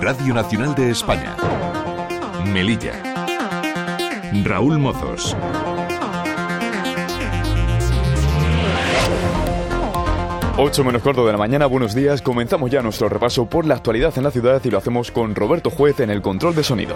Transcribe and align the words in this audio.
Radio 0.00 0.32
Nacional 0.32 0.76
de 0.76 0.90
España. 0.90 1.36
Melilla. 2.46 2.92
Raúl 4.44 4.78
Mozos. 4.78 5.36
Ocho 10.56 10.84
menos 10.84 11.02
cuarto 11.02 11.26
de 11.26 11.32
la 11.32 11.38
mañana, 11.38 11.66
buenos 11.66 11.94
días. 11.94 12.22
Comenzamos 12.22 12.70
ya 12.70 12.80
nuestro 12.80 13.08
repaso 13.08 13.46
por 13.46 13.66
la 13.66 13.74
actualidad 13.74 14.12
en 14.16 14.24
la 14.24 14.30
ciudad 14.30 14.62
y 14.64 14.70
lo 14.70 14.78
hacemos 14.78 15.10
con 15.10 15.34
Roberto 15.34 15.70
Juez 15.70 15.98
en 15.98 16.10
el 16.10 16.22
control 16.22 16.54
de 16.54 16.62
sonido. 16.62 16.94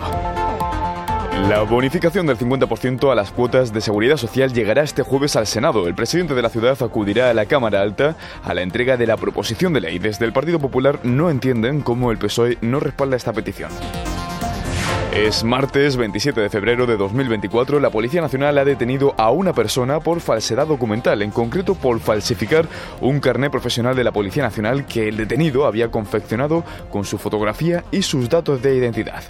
La 1.49 1.63
bonificación 1.63 2.27
del 2.27 2.39
50% 2.39 3.11
a 3.11 3.15
las 3.15 3.33
cuotas 3.33 3.73
de 3.73 3.81
seguridad 3.81 4.17
social 4.17 4.53
llegará 4.53 4.83
este 4.83 5.03
jueves 5.03 5.35
al 5.37 5.47
Senado. 5.47 5.89
El 5.89 5.95
presidente 5.95 6.35
de 6.35 6.43
la 6.43 6.49
ciudad 6.49 6.81
acudirá 6.83 7.31
a 7.31 7.35
la 7.35 7.47
Cámara 7.47 7.81
Alta 7.81 8.17
a 8.45 8.55
la 8.55 8.63
entrega 8.63 8.97
de 8.97 9.07
la 9.07 9.17
proposición 9.17 9.73
de 9.73 9.81
ley. 9.81 9.99
Desde 9.99 10.25
el 10.25 10.33
Partido 10.33 10.59
Popular 10.59 11.01
no 11.03 11.31
entienden 11.31 11.81
cómo 11.81 12.13
el 12.13 12.19
PSOE 12.19 12.59
no 12.61 12.81
respalda 12.81 13.17
esta 13.17 13.33
petición. 13.33 13.71
Es 15.15 15.45
martes 15.45 15.99
27 15.99 16.41
de 16.41 16.49
febrero 16.49 16.87
de 16.87 16.97
2024. 16.97 17.81
La 17.81 17.91
Policía 17.91 18.23
Nacional 18.23 18.57
ha 18.57 18.65
detenido 18.65 19.15
a 19.19 19.31
una 19.31 19.53
persona 19.53 20.01
por 20.01 20.21
falsedad 20.21 20.67
documental, 20.67 21.21
en 21.21 21.31
concreto 21.31 21.75
por 21.75 22.01
falsificar 22.01 22.67
un 23.03 23.21
carné 23.21 23.51
profesional 23.51 23.95
de 23.95 24.05
la 24.05 24.13
Policía 24.13 24.43
Nacional 24.43 24.87
que 24.87 25.09
el 25.09 25.19
detenido 25.19 25.67
había 25.67 25.91
confeccionado 25.91 26.65
con 26.91 27.05
su 27.05 27.19
fotografía 27.19 27.85
y 27.91 28.01
sus 28.01 28.31
datos 28.31 28.63
de 28.63 28.75
identidad. 28.75 29.23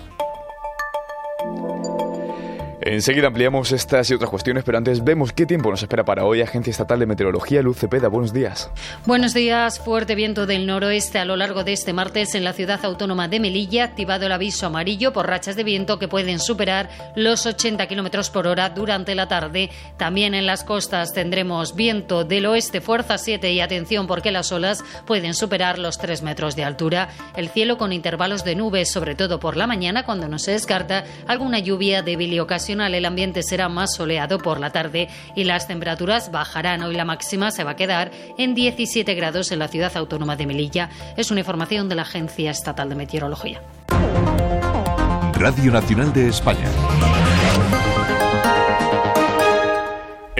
Enseguida 2.84 3.28
ampliamos 3.28 3.70
estas 3.70 4.10
y 4.10 4.14
otras 4.14 4.28
cuestiones, 4.28 4.64
pero 4.64 4.76
antes 4.76 5.04
vemos 5.04 5.32
qué 5.32 5.46
tiempo 5.46 5.70
nos 5.70 5.84
espera 5.84 6.04
para 6.04 6.24
hoy. 6.24 6.40
Agencia 6.40 6.72
Estatal 6.72 6.98
de 6.98 7.06
Meteorología, 7.06 7.62
Luz 7.62 7.78
Cepeda, 7.78 8.08
buenos 8.08 8.32
días. 8.32 8.72
Buenos 9.06 9.34
días. 9.34 9.78
Fuerte 9.78 10.16
viento 10.16 10.46
del 10.46 10.66
noroeste 10.66 11.20
a 11.20 11.24
lo 11.24 11.36
largo 11.36 11.62
de 11.62 11.74
este 11.74 11.92
martes 11.92 12.34
en 12.34 12.42
la 12.42 12.52
ciudad 12.52 12.84
autónoma 12.84 13.28
de 13.28 13.38
Melilla. 13.38 13.84
Activado 13.84 14.26
el 14.26 14.32
aviso 14.32 14.66
amarillo 14.66 15.12
por 15.12 15.28
rachas 15.28 15.54
de 15.54 15.62
viento 15.62 16.00
que 16.00 16.08
pueden 16.08 16.40
superar 16.40 16.90
los 17.14 17.46
80 17.46 17.86
kilómetros 17.86 18.30
por 18.30 18.48
hora 18.48 18.70
durante 18.70 19.14
la 19.14 19.28
tarde. 19.28 19.70
También 19.96 20.34
en 20.34 20.46
las 20.46 20.64
costas 20.64 21.12
tendremos 21.12 21.76
viento 21.76 22.24
del 22.24 22.46
oeste, 22.46 22.80
fuerza 22.80 23.16
7 23.16 23.52
y 23.52 23.60
atención 23.60 24.08
porque 24.08 24.32
las 24.32 24.50
olas 24.50 24.82
pueden 25.06 25.34
superar 25.34 25.78
los 25.78 25.98
3 25.98 26.22
metros 26.22 26.56
de 26.56 26.64
altura. 26.64 27.10
El 27.36 27.48
cielo 27.48 27.78
con 27.78 27.92
intervalos 27.92 28.42
de 28.42 28.56
nubes, 28.56 28.90
sobre 28.90 29.14
todo 29.14 29.38
por 29.38 29.56
la 29.56 29.68
mañana, 29.68 30.04
cuando 30.04 30.26
no 30.26 30.40
se 30.40 30.50
descarta 30.50 31.04
alguna 31.28 31.60
lluvia 31.60 32.02
débil 32.02 32.32
y 32.32 32.40
ocasional 32.40 32.71
el 32.80 33.04
ambiente 33.04 33.42
será 33.42 33.68
más 33.68 33.94
soleado 33.94 34.38
por 34.38 34.58
la 34.58 34.70
tarde 34.70 35.08
y 35.34 35.44
las 35.44 35.68
temperaturas 35.68 36.30
bajarán. 36.30 36.82
Hoy 36.82 36.94
la 36.94 37.04
máxima 37.04 37.50
se 37.50 37.64
va 37.64 37.72
a 37.72 37.76
quedar 37.76 38.10
en 38.38 38.54
17 38.54 39.14
grados 39.14 39.52
en 39.52 39.58
la 39.58 39.68
ciudad 39.68 39.96
autónoma 39.96 40.36
de 40.36 40.46
Melilla. 40.46 40.88
Es 41.16 41.30
una 41.30 41.40
información 41.40 41.88
de 41.88 41.96
la 41.96 42.02
Agencia 42.02 42.50
Estatal 42.50 42.88
de 42.88 42.94
Meteorología. 42.94 43.60
Radio 45.34 45.72
Nacional 45.72 46.12
de 46.12 46.28
España. 46.28 46.68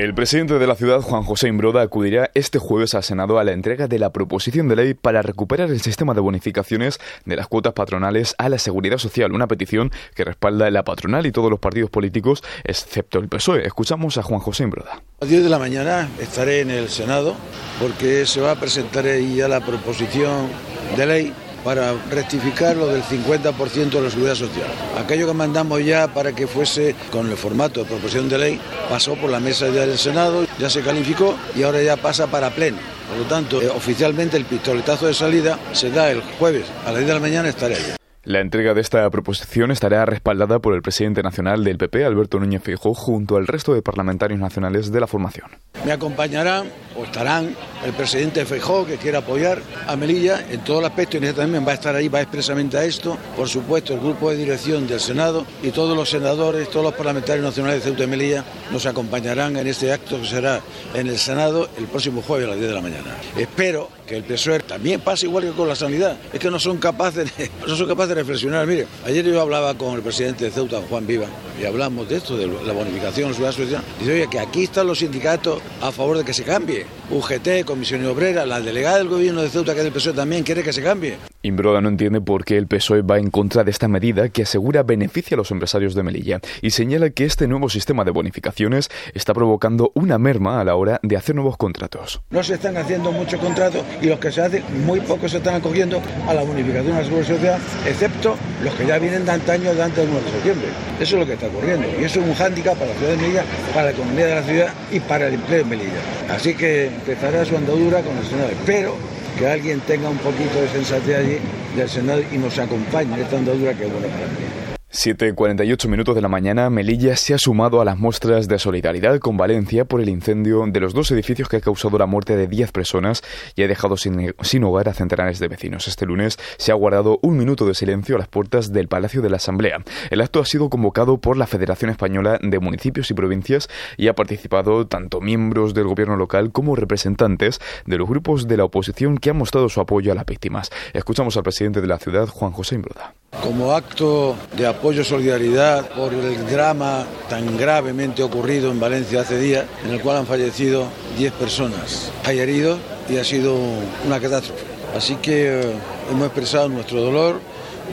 El 0.03 0.14
presidente 0.14 0.58
de 0.58 0.67
la 0.67 0.75
ciudad, 0.75 1.00
Juan 1.00 1.22
José 1.22 1.47
Imbroda, 1.47 1.81
acudirá 1.81 2.33
este 2.34 2.58
jueves 2.58 2.92
al 2.97 3.05
Senado 3.05 3.39
a 3.39 3.45
la 3.45 3.53
entrega 3.53 3.86
de 3.86 4.00
la 4.00 4.11
proposición 4.11 4.67
de 4.67 4.75
ley 4.75 4.94
para 4.94 5.22
recuperar 5.22 5.70
el 5.70 5.81
sistema 5.81 6.12
de 6.12 6.20
bonificaciones 6.20 6.98
de 7.25 7.36
las 7.36 7.47
cuotas 7.47 7.72
patronales 7.72 8.34
a 8.36 8.48
la 8.48 8.59
seguridad 8.59 8.98
social, 8.98 9.31
una 9.31 9.47
petición 9.47 9.92
que 10.17 10.25
respalda 10.25 10.69
la 10.72 10.83
patronal 10.83 11.25
y 11.25 11.31
todos 11.31 11.50
los 11.50 11.61
partidos 11.61 11.89
políticos, 11.89 12.42
excepto 12.64 13.20
el 13.20 13.28
PSOE. 13.28 13.64
Escuchamos 13.64 14.19
a 14.19 14.25
Juan 14.25 14.41
José 14.41 14.64
Imbroda. 14.64 14.94
A 14.94 15.00
las 15.20 15.31
10 15.31 15.44
de 15.44 15.48
la 15.48 15.61
mañana 15.61 16.09
estaré 16.19 16.62
en 16.62 16.72
el 16.72 16.89
Senado 16.89 17.37
porque 17.81 18.27
se 18.27 18.41
va 18.41 18.50
a 18.50 18.56
presentar 18.59 19.06
ahí 19.06 19.37
ya 19.37 19.47
la 19.47 19.64
proposición 19.64 20.48
de 20.97 21.06
ley 21.06 21.33
para 21.65 21.95
rectificar 22.11 22.77
lo 22.77 22.89
del 22.89 23.03
50% 23.03 23.91
de 23.91 24.01
la 24.01 24.11
seguridad 24.11 24.35
social. 24.35 24.69
Aquello 24.99 25.27
que 25.27 25.35
mandamos 25.35 25.85
ya 25.85 26.09
para 26.09 26.33
que 26.33 26.47
fuese 26.47 26.95
con 27.11 27.31
el 27.31 27.37
formato 27.37 27.81
de 27.81 27.87
proposición 27.87 28.28
de 28.28 28.39
ley 28.39 28.61
pasó 28.89 29.15
por 29.15 29.31
la 29.31 29.41
mesa 29.41 29.69
ya 29.69 29.87
del 29.87 29.99
Senado, 29.99 30.47
ya 30.59 30.71
se 30.71 30.83
calificó 30.83 31.37
y 31.56 31.62
ahora 31.62 31.83
ya 31.83 31.97
pasa 31.97 32.27
para 32.27 32.51
pleno. 32.51 32.78
Por 33.09 33.19
lo 33.19 33.25
tanto, 33.25 33.61
eh, 33.61 33.69
oficialmente 33.69 34.37
el 34.37 34.45
pistoletazo 34.45 35.06
de 35.06 35.15
salida 35.15 35.59
se 35.72 35.91
da 35.91 36.11
el 36.11 36.22
jueves 36.39 36.67
a 36.84 36.93
las 36.93 36.99
10 36.99 37.06
de 37.06 37.15
la 37.15 37.21
mañana 37.21 37.49
estaré 37.49 37.77
allá. 37.77 38.02
La 38.25 38.38
entrega 38.38 38.72
de 38.72 38.81
esta 38.81 39.10
proposición 39.10 39.72
estará 39.72 40.06
respaldada 40.06 40.60
por 40.60 40.75
el 40.75 40.83
presidente 40.83 41.25
nacional 41.25 41.65
del 41.65 41.77
PP, 41.77 42.05
Alberto 42.05 42.38
Núñez 42.38 42.62
Feijóo, 42.62 42.94
junto 42.94 43.37
al 43.37 43.49
resto 43.49 43.75
de 43.75 43.83
parlamentarios 43.83 44.38
nacionales 44.38 44.93
de 44.93 45.00
la 45.00 45.09
formación. 45.09 45.50
Me 45.84 45.91
acompañarán 45.91 46.71
o 46.97 47.03
estarán 47.03 47.56
el 47.84 47.93
presidente 47.94 48.44
Feijóo, 48.44 48.87
que 48.87 48.97
quiere 48.97 49.16
apoyar 49.16 49.60
a 49.88 49.97
Melilla 49.97 50.47
en 50.49 50.60
todo 50.60 50.78
el 50.78 50.84
aspecto, 50.84 51.16
y 51.16 51.33
también 51.33 51.66
va 51.66 51.72
a 51.72 51.75
estar 51.75 51.97
ahí, 51.97 52.06
va 52.06 52.21
expresamente 52.21 52.78
a 52.78 52.84
esto. 52.84 53.19
Por 53.37 53.49
supuesto, 53.49 53.93
el 53.93 53.99
grupo 53.99 54.31
de 54.31 54.37
dirección 54.37 54.87
del 54.87 55.00
Senado 55.00 55.44
y 55.60 55.72
todos 55.72 55.97
los 55.97 56.09
senadores, 56.09 56.71
todos 56.71 56.84
los 56.84 56.94
parlamentarios 56.94 57.44
nacionales 57.44 57.81
de 57.81 57.91
Ceuta 57.91 58.04
y 58.04 58.06
Melilla 58.06 58.44
nos 58.71 58.87
acompañarán 58.87 59.56
en 59.56 59.66
este 59.66 59.93
acto 59.93 60.21
que 60.21 60.28
será 60.28 60.60
en 60.94 61.09
el 61.09 61.19
Senado 61.19 61.69
el 61.77 61.87
próximo 61.87 62.22
jueves 62.22 62.47
a 62.47 62.50
las 62.50 62.59
10 62.59 62.69
de 62.69 62.75
la 62.77 62.83
mañana. 62.83 63.16
Espero 63.37 63.89
que 64.06 64.16
el 64.16 64.25
PSOE 64.25 64.60
también 64.60 65.00
pase 65.00 65.27
igual 65.27 65.44
que 65.44 65.50
con 65.50 65.66
la 65.66 65.75
sanidad. 65.75 66.16
Es 66.33 66.39
que 66.39 66.50
no 66.50 66.59
son 66.59 66.78
capaces 66.78 67.33
no 67.66 67.75
son 67.75 67.89
capaces 67.89 68.12
reflexionar. 68.15 68.67
Mire, 68.67 68.87
ayer 69.05 69.25
yo 69.25 69.41
hablaba 69.41 69.75
con 69.75 69.95
el 69.95 70.03
presidente 70.03 70.45
de 70.45 70.50
Ceuta, 70.50 70.81
Juan 70.89 71.06
Viva, 71.06 71.27
y 71.61 71.65
hablamos 71.65 72.09
de 72.09 72.17
esto, 72.17 72.37
de 72.37 72.47
la 72.47 72.73
bonificación 72.73 73.28
la 73.28 73.34
seguridad 73.34 73.53
social. 73.53 73.83
Dice, 73.99 74.12
oye, 74.12 74.28
que 74.31 74.39
aquí 74.39 74.65
están 74.65 74.87
los 74.87 74.99
sindicatos 74.99 75.61
a 75.81 75.93
favor 75.93 76.19
de 76.19 76.25
que 76.25 76.34
se 76.34 76.45
cambie. 76.45 76.87
UGT, 77.11 77.65
Comisión 77.65 78.05
Obrera, 78.06 78.47
la 78.47 78.61
delegada 78.61 78.99
del 78.99 79.09
gobierno 79.09 79.43
de 79.43 79.49
Ceuta, 79.49 79.72
que 79.72 79.81
es 79.81 79.84
del 79.84 79.93
PSOE, 79.93 80.12
también 80.12 80.43
quiere 80.43 80.62
que 80.62 80.72
se 80.72 80.83
cambie. 80.83 81.31
Imbroda 81.42 81.80
no 81.80 81.88
entiende 81.88 82.20
por 82.20 82.44
qué 82.44 82.56
el 82.56 82.69
PSOE 82.69 83.03
va 83.03 83.19
en 83.19 83.30
contra 83.30 83.64
de 83.64 83.72
esta 83.72 83.88
medida 83.88 84.28
que 84.28 84.42
asegura 84.42 84.84
beneficia 84.84 85.34
a 85.34 85.38
los 85.38 85.50
empresarios 85.50 85.97
de 85.97 86.04
Melilla 86.04 86.41
y 86.60 86.70
señala 86.70 87.10
que 87.10 87.25
este 87.25 87.48
nuevo 87.48 87.69
sistema 87.69 88.04
de 88.04 88.12
bonificaciones 88.12 88.91
está 89.12 89.34
provocando 89.34 89.91
una 89.97 90.19
merma 90.19 90.60
a 90.60 90.64
la 90.64 90.76
hora 90.76 91.00
de 91.03 91.16
hacer 91.16 91.34
nuevos 91.34 91.56
contratos. 91.56 92.22
No 92.30 92.44
se 92.44 92.54
están 92.54 92.76
haciendo 92.76 93.10
muchos 93.10 93.41
contratos 93.41 93.82
y 94.00 94.06
los 94.06 94.20
que 94.20 94.30
se 94.30 94.41
hacen, 94.41 94.62
muy 94.86 95.00
pocos 95.00 95.32
se 95.32 95.38
están 95.38 95.56
acogiendo 95.56 96.00
a 96.28 96.34
la 96.34 96.44
bonificación 96.44 96.86
de 96.86 97.03
la 97.03 97.04
seguridad 97.04 97.26
social, 97.26 97.60
excepto 97.86 98.36
los 98.62 98.72
que 98.74 98.86
ya 98.86 98.98
vienen 98.98 99.24
de 99.24 99.32
antaño 99.32 99.74
de 99.74 99.82
antes 99.82 99.98
del 99.98 100.10
9 100.10 100.24
de 100.24 100.30
septiembre. 100.30 100.69
Eso 101.00 101.16
es 101.16 101.20
lo 101.20 101.26
que 101.26 101.32
está 101.32 101.48
ocurriendo 101.48 101.88
y 102.00 102.04
eso 102.04 102.20
es 102.20 102.26
un 102.28 102.34
hándicap 102.34 102.78
para 102.78 102.92
la 102.92 102.97
ciudad 102.97 103.10
de 103.10 103.16
Melilla, 103.16 103.44
para 103.74 103.86
la 103.86 103.91
economía 103.91 104.26
de 104.26 104.34
la 104.36 104.42
ciudad 104.44 104.74
y 104.92 105.00
para 105.00 105.26
el 105.26 105.34
empleo 105.34 105.62
en 105.62 105.69
Melilla. 105.69 106.00
Así 106.30 106.54
que 106.54 106.86
empezará 106.86 107.44
su 107.44 107.56
andadura 107.56 108.00
con 108.03 108.16
el 108.16 108.24
Senado. 108.24 108.50
Pero 108.64 108.94
que 109.38 109.47
alguien 109.47 109.81
tenga 109.81 110.09
un 110.09 110.19
poquito 110.19 110.60
de 110.60 110.69
sensatez 110.69 111.16
allí 111.16 111.38
del 111.76 111.88
Senado 111.88 112.22
y 112.31 112.38
nos 112.38 112.59
acompañe 112.59 113.15
en 113.15 113.20
esta 113.20 113.38
andadura 113.38 113.75
que 113.75 113.84
es 113.84 113.93
buena 113.93 114.09
para 114.09 114.26
mí. 114.26 114.62
7.48 114.92 115.88
minutos 115.88 116.14
de 116.14 116.20
la 116.20 116.28
mañana, 116.28 116.69
Melilla 116.69 117.16
se 117.16 117.32
ha 117.32 117.38
sumado 117.38 117.80
a 117.80 117.84
las 117.86 117.97
muestras 117.97 118.47
de 118.47 118.58
solidaridad 118.58 119.20
con 119.20 119.38
Valencia 119.38 119.86
por 119.86 120.03
el 120.03 120.10
incendio 120.10 120.66
de 120.69 120.80
los 120.80 120.92
dos 120.92 121.10
edificios 121.12 121.48
que 121.48 121.56
ha 121.56 121.60
causado 121.62 121.97
la 121.97 122.04
muerte 122.04 122.36
de 122.36 122.47
10 122.47 122.72
personas 122.72 123.22
y 123.56 123.62
ha 123.62 123.69
dejado 123.69 123.97
sin, 123.97 124.34
sin, 124.42 124.64
hogar 124.64 124.91
a 124.91 124.92
centenares 124.94 125.38
de 125.38 125.48
vecinos. 125.48 125.88
Este 125.88 126.04
lunes 126.04 126.38
se 126.58 126.72
ha 126.72 126.75
guardado 126.75 127.19
un 127.22 127.38
minuto 127.38 127.64
de 127.64 127.72
silencio 127.72 128.16
a 128.16 128.19
las 128.19 128.28
puertas 128.28 128.70
del 128.70 128.88
Palacio 128.88 129.22
de 129.22 129.30
la 129.30 129.38
Asamblea. 129.38 129.78
El 130.10 130.20
acto 130.20 130.41
ha 130.41 130.44
sido 130.44 130.69
convocado 130.69 131.16
por 131.16 131.38
la 131.38 131.47
Federación 131.47 131.91
Española 131.91 132.38
de 132.42 132.60
Municipios 132.60 133.10
y 133.10 133.14
Provincias 133.14 133.70
y 133.97 134.09
ha 134.09 134.14
participado 134.14 134.86
tanto 134.86 135.22
miembros 135.22 135.72
del 135.72 135.86
gobierno 135.86 136.16
local 136.16 136.53
como 136.53 136.76
representantes 136.76 137.60
de 137.86 137.97
los 137.97 138.06
grupos 138.06 138.47
de 138.47 138.59
la 138.59 138.64
oposición 138.64 139.16
que 139.16 139.30
han 139.30 139.38
mostrado 139.38 139.70
su 139.70 139.80
apoyo 139.80 140.12
a 140.12 140.14
las 140.14 140.26
víctimas. 140.26 140.70
Escuchamos 140.92 141.34
al 141.38 141.44
presidente 141.44 141.80
de 141.80 141.86
la 141.86 141.98
ciudad, 141.98 142.28
Juan 142.28 142.53
José 142.53 142.74
Imbroda. 142.74 143.14
Como 143.42 143.72
acto 143.72 144.36
de 144.54 144.66
apoyo, 144.66 144.81
solidaridad 145.04 145.88
por 145.91 146.12
el 146.12 146.47
drama 146.47 147.06
tan 147.28 147.56
gravemente 147.56 148.22
ocurrido 148.22 148.70
en 148.70 148.81
Valencia 148.81 149.20
hace 149.20 149.38
días, 149.38 149.65
en 149.84 149.93
el 149.93 150.00
cual 150.00 150.19
han 150.19 150.26
fallecido 150.26 150.87
10 151.16 151.32
personas. 151.34 152.10
Hay 152.25 152.41
heridos 152.41 152.78
y 153.09 153.16
ha 153.16 153.25
sido 153.25 153.56
una 154.04 154.21
catástrofe. 154.21 154.65
Así 154.97 155.15
que 155.16 155.60
eh, 155.60 155.72
hemos 156.10 156.27
expresado 156.27 156.68
nuestro 156.68 157.01
dolor, 157.01 157.41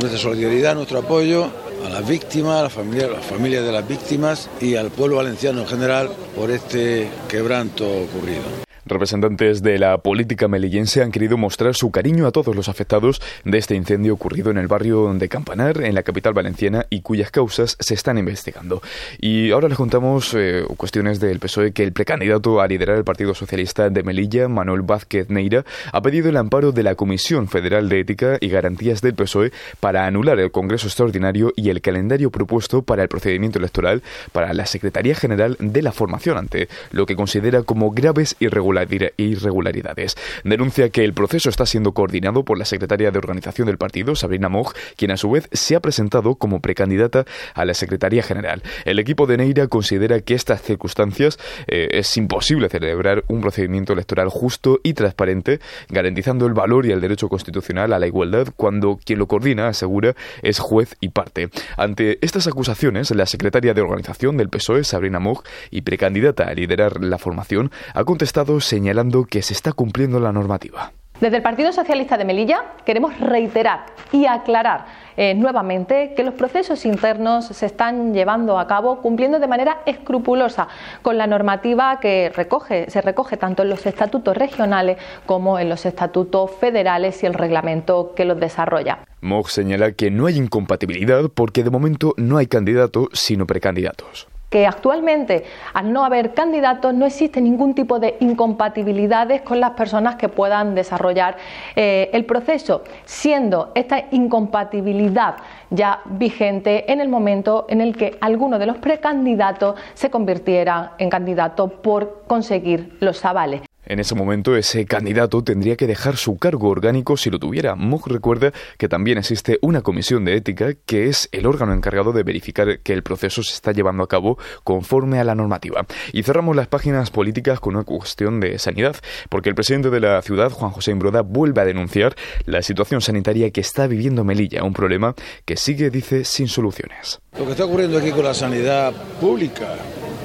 nuestra 0.01 0.19
solidaridad, 0.19 0.75
nuestro 0.75 0.99
apoyo 0.99 1.49
a 1.85 1.89
las 1.89 2.07
víctimas, 2.07 2.59
a 2.59 2.63
las 2.63 2.73
familias 2.73 3.63
de 3.63 3.71
las 3.71 3.87
víctimas 3.87 4.49
y 4.59 4.75
al 4.75 4.89
pueblo 4.89 5.17
valenciano 5.17 5.61
en 5.61 5.67
general 5.67 6.09
por 6.35 6.51
este 6.51 7.07
quebranto 7.29 7.85
ocurrido. 7.85 8.68
Representantes 8.89 9.61
de 9.61 9.77
la 9.77 9.99
política 9.99 10.47
melillense 10.47 11.03
han 11.03 11.11
querido 11.11 11.37
mostrar 11.37 11.75
su 11.75 11.91
cariño 11.91 12.25
a 12.25 12.31
todos 12.31 12.55
los 12.55 12.69
afectados 12.69 13.21
de 13.45 13.59
este 13.59 13.75
incendio 13.75 14.15
ocurrido 14.15 14.49
en 14.49 14.57
el 14.57 14.67
barrio 14.67 15.13
de 15.13 15.29
Campanar, 15.29 15.83
en 15.83 15.93
la 15.93 16.01
capital 16.01 16.33
valenciana, 16.33 16.87
y 16.89 17.01
cuyas 17.01 17.29
causas 17.29 17.77
se 17.79 17.93
están 17.93 18.17
investigando. 18.17 18.81
Y 19.19 19.51
ahora 19.51 19.69
les 19.69 19.77
contamos 19.77 20.33
eh, 20.35 20.65
cuestiones 20.75 21.19
del 21.19 21.37
PSOE 21.37 21.71
que 21.71 21.83
el 21.83 21.93
precandidato 21.93 22.61
a 22.61 22.67
liderar 22.67 22.97
el 22.97 23.03
Partido 23.03 23.35
Socialista 23.35 23.91
de 23.91 24.01
Melilla, 24.01 24.47
Manuel 24.47 24.81
Vázquez 24.81 25.29
Neira, 25.29 25.65
ha 25.93 26.01
pedido 26.01 26.29
el 26.29 26.37
amparo 26.37 26.71
de 26.71 26.81
la 26.81 26.95
Comisión 26.95 27.47
Federal 27.47 27.89
de 27.89 27.99
Ética 27.99 28.37
y 28.41 28.49
Garantías 28.49 29.01
del 29.01 29.13
PSOE 29.13 29.51
para 29.79 30.07
anular 30.07 30.39
el 30.39 30.49
Congreso 30.49 30.87
Extraordinario 30.87 31.53
y 31.55 31.69
el 31.69 31.81
calendario 31.81 32.31
propuesto 32.31 32.81
para 32.81 33.03
el 33.03 33.09
procedimiento 33.09 33.59
electoral 33.59 34.01
para 34.31 34.51
la 34.55 34.65
Secretaría 34.65 35.13
General 35.13 35.57
de 35.59 35.83
la 35.83 35.91
Formación 35.91 36.39
ante 36.39 36.69
lo 36.89 37.05
que 37.05 37.15
considera 37.15 37.61
como 37.61 37.91
graves 37.91 38.35
irregularidades 38.39 38.78
irregularidades. 39.17 40.15
Denuncia 40.43 40.89
que 40.89 41.03
el 41.03 41.13
proceso 41.13 41.49
está 41.49 41.65
siendo 41.65 41.93
coordinado 41.93 42.43
por 42.43 42.57
la 42.57 42.65
secretaria 42.65 43.11
de 43.11 43.17
organización 43.17 43.67
del 43.67 43.77
partido, 43.77 44.15
Sabrina 44.15 44.49
Moch, 44.49 44.73
quien 44.95 45.11
a 45.11 45.17
su 45.17 45.31
vez 45.31 45.47
se 45.51 45.75
ha 45.75 45.79
presentado 45.79 46.35
como 46.35 46.61
precandidata 46.61 47.25
a 47.53 47.65
la 47.65 47.73
Secretaría 47.73 48.23
General. 48.23 48.63
El 48.85 48.99
equipo 48.99 49.27
de 49.27 49.37
Neira 49.37 49.67
considera 49.67 50.19
que 50.21 50.33
estas 50.33 50.61
circunstancias 50.61 51.37
eh, 51.67 51.87
es 51.91 52.15
imposible 52.17 52.69
celebrar 52.69 53.23
un 53.27 53.41
procedimiento 53.41 53.93
electoral 53.93 54.29
justo 54.29 54.79
y 54.83 54.93
transparente, 54.93 55.59
garantizando 55.89 56.45
el 56.45 56.53
valor 56.53 56.85
y 56.85 56.91
el 56.91 57.01
derecho 57.01 57.29
constitucional 57.29 57.93
a 57.93 57.99
la 57.99 58.07
igualdad 58.07 58.47
cuando 58.55 58.99
quien 59.03 59.19
lo 59.19 59.27
coordina, 59.27 59.67
asegura, 59.67 60.15
es 60.41 60.59
juez 60.59 60.95
y 60.99 61.09
parte. 61.09 61.49
Ante 61.77 62.19
estas 62.21 62.47
acusaciones, 62.47 63.11
la 63.11 63.25
secretaria 63.25 63.73
de 63.73 63.81
organización 63.81 64.37
del 64.37 64.49
PSOE, 64.49 64.83
Sabrina 64.83 65.19
Moch, 65.19 65.45
y 65.71 65.81
precandidata 65.81 66.45
a 66.45 66.53
liderar 66.53 67.03
la 67.03 67.17
formación, 67.17 67.71
ha 67.93 68.03
contestado 68.03 68.58
señalando 68.61 69.25
que 69.25 69.41
se 69.41 69.53
está 69.53 69.71
cumpliendo 69.73 70.19
la 70.19 70.31
normativa. 70.31 70.91
Desde 71.19 71.35
el 71.35 71.43
Partido 71.43 71.73
Socialista 71.73 72.17
de 72.17 72.23
Melilla 72.23 72.63
queremos 72.85 73.19
reiterar 73.19 73.87
y 74.13 74.25
aclarar 74.25 74.85
eh, 75.17 75.33
nuevamente 75.35 76.13
que 76.15 76.23
los 76.23 76.33
procesos 76.33 76.85
internos 76.85 77.47
se 77.47 77.65
están 77.65 78.13
llevando 78.13 78.57
a 78.57 78.67
cabo 78.67 79.01
cumpliendo 79.01 79.37
de 79.37 79.47
manera 79.47 79.81
escrupulosa 79.85 80.69
con 81.01 81.17
la 81.17 81.27
normativa 81.27 81.99
que 81.99 82.31
recoge, 82.33 82.89
se 82.89 83.01
recoge 83.01 83.35
tanto 83.35 83.63
en 83.63 83.69
los 83.69 83.85
estatutos 83.85 84.37
regionales 84.37 84.97
como 85.25 85.59
en 85.59 85.67
los 85.67 85.85
estatutos 85.85 86.51
federales 86.51 87.21
y 87.21 87.25
el 87.25 87.33
reglamento 87.33 88.13
que 88.15 88.23
los 88.23 88.39
desarrolla. 88.39 88.99
Mog 89.19 89.49
señala 89.49 89.91
que 89.91 90.11
no 90.11 90.25
hay 90.25 90.37
incompatibilidad 90.37 91.25
porque 91.33 91.65
de 91.65 91.69
momento 91.69 92.13
no 92.15 92.37
hay 92.37 92.47
candidatos 92.47 93.09
sino 93.11 93.45
precandidatos 93.45 94.29
que 94.49 94.65
actualmente, 94.65 95.43
al 95.73 95.93
no 95.93 96.03
haber 96.03 96.33
candidatos, 96.33 96.93
no 96.93 97.05
existe 97.05 97.41
ningún 97.41 97.75
tipo 97.75 97.99
de 97.99 98.17
incompatibilidades 98.19 99.41
con 99.41 99.59
las 99.59 99.71
personas 99.71 100.15
que 100.15 100.29
puedan 100.29 100.75
desarrollar 100.75 101.37
eh, 101.75 102.09
el 102.13 102.25
proceso, 102.25 102.83
siendo 103.05 103.71
esta 103.75 104.05
incompatibilidad 104.11 105.37
ya 105.69 106.01
vigente 106.05 106.91
en 106.91 106.99
el 106.99 107.09
momento 107.09 107.65
en 107.69 107.81
el 107.81 107.95
que 107.95 108.17
alguno 108.21 108.57
de 108.57 108.65
los 108.65 108.77
precandidatos 108.77 109.79
se 109.93 110.09
convirtiera 110.09 110.93
en 110.97 111.09
candidato 111.09 111.67
por 111.67 112.23
conseguir 112.27 112.97
los 112.99 113.23
avales. 113.23 113.68
En 113.89 113.99
ese 113.99 114.13
momento, 114.13 114.55
ese 114.55 114.85
candidato 114.85 115.43
tendría 115.43 115.75
que 115.75 115.87
dejar 115.87 116.15
su 116.15 116.37
cargo 116.37 116.69
orgánico 116.69 117.17
si 117.17 117.31
lo 117.31 117.39
tuviera. 117.39 117.73
Mog 117.73 118.07
recuerda 118.07 118.53
que 118.77 118.87
también 118.87 119.17
existe 119.17 119.57
una 119.63 119.81
comisión 119.81 120.25
de 120.25 120.35
ética 120.35 120.75
que 120.85 121.07
es 121.07 121.27
el 121.31 121.47
órgano 121.47 121.73
encargado 121.73 122.11
de 122.11 122.21
verificar 122.21 122.81
que 122.81 122.93
el 122.93 123.01
proceso 123.01 123.41
se 123.41 123.55
está 123.55 123.71
llevando 123.71 124.03
a 124.03 124.07
cabo 124.07 124.37
conforme 124.63 125.19
a 125.19 125.23
la 125.23 125.33
normativa. 125.33 125.87
Y 126.13 126.21
cerramos 126.21 126.55
las 126.55 126.67
páginas 126.67 127.09
políticas 127.09 127.59
con 127.59 127.77
una 127.77 127.83
cuestión 127.83 128.39
de 128.39 128.59
sanidad, 128.59 128.95
porque 129.27 129.49
el 129.49 129.55
presidente 129.55 129.89
de 129.89 130.01
la 130.01 130.21
ciudad, 130.21 130.51
Juan 130.51 130.69
José 130.69 130.91
Imbroda, 130.91 131.21
vuelve 131.23 131.61
a 131.61 131.65
denunciar 131.65 132.15
la 132.45 132.61
situación 132.61 133.01
sanitaria 133.01 133.49
que 133.49 133.61
está 133.61 133.87
viviendo 133.87 134.23
Melilla, 134.23 134.63
un 134.63 134.73
problema 134.73 135.15
que 135.45 135.57
sigue, 135.57 135.89
dice, 135.89 136.25
sin 136.25 136.47
soluciones. 136.47 137.21
Lo 137.39 137.45
que 137.45 137.51
está 137.53 137.65
ocurriendo 137.65 137.97
aquí 137.97 138.11
con 138.11 138.23
la 138.23 138.35
sanidad 138.35 138.93
pública 139.19 139.77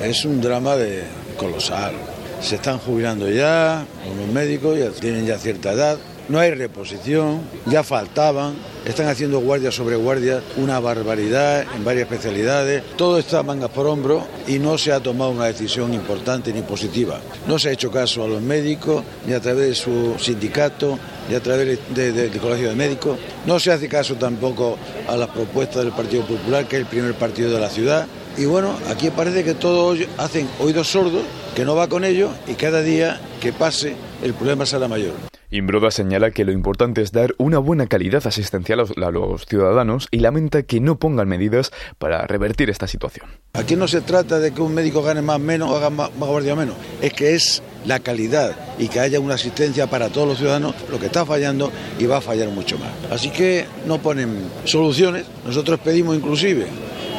es 0.03 0.23
un 0.27 0.43
drama 0.43 0.77
de 0.77 1.05
colosal 1.39 1.95
se 2.41 2.57
están 2.57 2.79
jubilando 2.79 3.31
ya, 3.31 3.87
los 4.17 4.29
médicos 4.29 4.79
ya 4.79 4.91
tienen 4.91 5.27
ya 5.27 5.39
cierta 5.39 5.73
edad, 5.73 5.99
no 6.29 6.39
hay 6.39 6.53
reposición, 6.53 7.43
ya 7.67 7.83
faltaban, 7.83 8.55
están 8.85 9.09
haciendo 9.09 9.41
guardias 9.41 9.75
sobre 9.75 9.97
guardias, 9.97 10.43
una 10.57 10.81
barbaridad 10.81 11.67
en 11.75 11.85
varias 11.85 12.11
especialidades, 12.11 12.83
todo 12.97 13.19
está 13.19 13.43
mangas 13.43 13.71
por 13.71 13.87
hombro 13.87 14.27
y 14.47 14.59
no 14.59 14.79
se 14.79 14.93
ha 14.93 15.01
tomado 15.01 15.31
una 15.31 15.47
decisión 15.47 15.93
importante 15.93 16.53
ni 16.53 16.63
positiva. 16.63 17.21
No 17.47 17.59
se 17.59 17.69
ha 17.69 17.73
hecho 17.73 17.91
caso 17.91 18.25
a 18.25 18.29
los 18.29 18.41
médicos, 18.41 19.05
ni 19.27 19.35
a 19.35 19.41
través 19.41 19.69
de 19.69 19.75
su 19.75 20.15
sindicato, 20.19 20.99
ni 21.29 21.35
a 21.35 21.43
través 21.43 21.79
del 21.95 22.41
Colegio 22.41 22.71
de 22.71 22.75
Médicos, 22.75 23.19
no 23.47 23.59
se 23.59 23.73
hace 23.73 23.89
caso 23.89 24.15
tampoco 24.15 24.79
a 25.07 25.17
las 25.17 25.29
propuestas 25.29 25.85
del 25.85 25.93
Partido 25.93 26.27
Popular, 26.27 26.67
que 26.67 26.77
es 26.77 26.83
el 26.83 26.89
primer 26.89 27.15
partido 27.15 27.51
de 27.51 27.61
la 27.61 27.69
ciudad, 27.69 28.07
y 28.37 28.47
bueno, 28.47 28.75
aquí 28.89 29.11
parece 29.11 29.45
que 29.45 29.55
todos 29.55 29.99
hacen 30.19 30.49
oídos 30.59 30.89
sordos, 30.89 31.23
que 31.55 31.65
no 31.65 31.77
va 31.77 31.89
con 31.89 32.05
ellos 32.05 32.31
y 32.47 32.55
cada 32.55 32.83
día 32.83 33.21
que 33.41 33.53
pase 33.53 33.95
el 34.23 34.35
problema 34.35 34.67
será 34.67 34.89
mayor. 34.89 35.13
Imbroda 35.51 35.93
señala 35.93 36.33
que 36.33 36.45
lo 36.45 36.51
importante 36.51 37.01
es 37.01 37.13
dar 37.13 37.33
una 37.39 37.59
buena 37.59 37.87
calidad 37.87 38.27
asistencial 38.27 38.81
a 38.81 39.11
los 39.13 39.47
ciudadanos 39.47 40.09
y 40.11 40.19
lamenta 40.19 40.65
que 40.65 40.81
no 40.81 40.99
pongan 40.99 41.29
medidas 41.29 41.71
para 41.99 42.27
revertir 42.27 42.71
esta 42.71 42.89
situación. 42.89 43.29
Aquí 43.53 43.77
no 43.77 43.87
se 43.87 44.01
trata 44.01 44.41
de 44.41 44.53
que 44.53 44.63
un 44.63 44.75
médico 44.75 45.03
gane 45.03 45.23
más 45.23 45.39
menos 45.39 45.71
o 45.71 45.77
haga 45.77 45.91
más, 45.91 46.11
más 46.17 46.29
guardia 46.29 46.57
menos, 46.57 46.75
es 47.01 47.13
que 47.13 47.37
es 47.37 47.63
la 47.87 48.01
calidad 48.01 48.57
y 48.81 48.89
que 48.89 48.99
haya 48.99 49.21
una 49.21 49.35
asistencia 49.35 49.87
para 49.87 50.09
todos 50.09 50.27
los 50.27 50.39
ciudadanos 50.39 50.75
lo 50.91 50.99
que 50.99 51.07
está 51.07 51.25
fallando 51.25 51.71
y 52.01 52.07
va 52.07 52.17
a 52.17 52.21
fallar 52.21 52.49
mucho 52.49 52.77
más. 52.79 52.91
Así 53.13 53.31
que 53.31 53.67
no 53.87 53.99
ponen 53.99 54.49
soluciones, 54.65 55.25
nosotros 55.47 55.79
pedimos 55.79 56.17
inclusive 56.17 56.67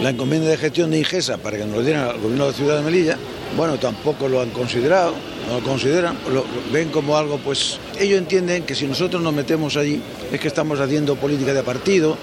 la 0.01 0.09
encomienda 0.09 0.49
de 0.49 0.57
gestión 0.57 0.91
de 0.91 0.99
Ingesa 0.99 1.37
para 1.37 1.57
que 1.57 1.65
nos 1.65 1.77
lo 1.77 1.83
dieran 1.83 2.09
al 2.09 2.17
gobierno 2.19 2.45
de 2.45 2.51
la 2.51 2.57
ciudad 2.57 2.77
de 2.77 2.83
Melilla, 2.83 3.17
bueno, 3.55 3.77
tampoco 3.77 4.27
lo 4.27 4.41
han 4.41 4.49
considerado, 4.49 5.13
no 5.47 5.59
lo 5.59 5.65
consideran, 5.65 6.17
lo, 6.31 6.45
ven 6.71 6.89
como 6.89 7.17
algo, 7.17 7.37
pues 7.37 7.79
ellos 7.99 8.17
entienden 8.17 8.63
que 8.63 8.75
si 8.75 8.85
nosotros 8.85 9.21
nos 9.21 9.33
metemos 9.33 9.77
allí 9.77 10.01
es 10.31 10.39
que 10.39 10.47
estamos 10.47 10.79
haciendo 10.79 11.15
política 11.15 11.53
de 11.53 11.63
partido, 11.63 12.17